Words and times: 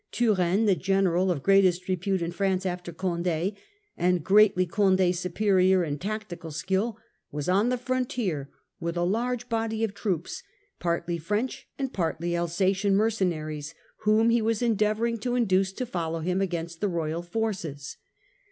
Turenne, 0.11 0.65
the 0.65 0.73
general 0.73 1.29
of 1.29 1.43
greatest 1.43 1.87
repute 1.87 2.23
in 2.23 2.31
France 2.31 2.65
after 2.65 2.91
Conde, 2.91 3.27
and 3.27 3.53
Turenne's 3.99 4.23
greatly 4.23 4.65
Condd's 4.65 5.19
superior 5.19 5.83
in 5.83 5.99
tactical 5.99 6.49
skill, 6.49 6.97
was 7.31 7.45
thTrevoft 7.45 7.49
in 7.49 7.53
on 7.53 7.69
^ 7.71 7.73
ie 7.73 7.77
fr° 7.83 8.01
nt 8.01 8.17
i 8.19 8.29
er 8.31 8.49
with 8.79 8.97
a 8.97 9.03
large 9.03 9.47
body 9.47 9.83
of 9.83 9.93
troops, 9.93 10.41
Normandy, 10.41 10.79
partly 10.79 11.17
French 11.19 11.67
and 11.77 11.93
partly 11.93 12.35
Alsatian 12.35 12.95
mercenaries, 12.95 13.75
whom 13.97 14.31
he 14.31 14.41
was 14.41 14.63
endeavouring 14.63 15.19
to 15.19 15.35
induce 15.35 15.71
to 15.73 15.85
follow 15.85 16.21
him 16.21 16.41
against 16.41 16.81
the 16.81 16.89
royal 16.89 17.21
forces. 17.21 17.97